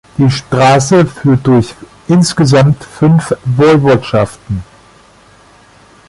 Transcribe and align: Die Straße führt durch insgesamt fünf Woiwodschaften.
Die 0.17 0.31
Straße 0.31 1.05
führt 1.05 1.45
durch 1.45 1.75
insgesamt 2.07 2.83
fünf 2.83 3.35
Woiwodschaften. 3.45 4.63